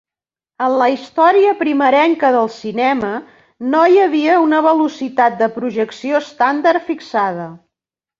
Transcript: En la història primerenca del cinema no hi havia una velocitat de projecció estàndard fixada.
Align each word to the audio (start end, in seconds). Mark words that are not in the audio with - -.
En 0.67 0.75
la 0.81 0.85
història 0.91 1.49
primerenca 1.57 2.31
del 2.35 2.49
cinema 2.53 3.11
no 3.73 3.81
hi 3.91 3.99
havia 4.05 4.37
una 4.47 4.61
velocitat 4.69 5.37
de 5.43 5.51
projecció 5.59 6.23
estàndard 6.25 6.89
fixada. 6.89 7.47